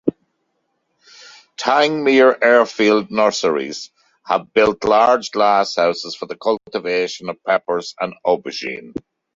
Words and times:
Tangmere 1.57 2.35
Airfield 2.41 3.11
Nurseries 3.11 3.91
have 4.25 4.51
built 4.51 4.83
large 4.83 5.29
glasshouses 5.29 6.15
for 6.17 6.25
the 6.25 6.35
cultivation 6.37 7.29
of 7.29 7.37
peppers 7.43 7.93
and 7.99 8.15
aubergines. 8.25 8.95